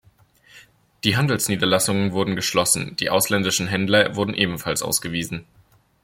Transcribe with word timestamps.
Die 1.03 1.15
Handelsniederlassungen 1.15 2.11
wurden 2.11 2.35
geschlossen, 2.35 2.95
die 2.95 3.11
ausländischen 3.11 3.67
Händler 3.67 4.15
wurden 4.15 4.33
ebenfalls 4.33 4.81
ausgewiesen. 4.81 5.45